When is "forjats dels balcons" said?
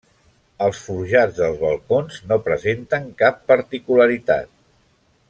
0.85-2.17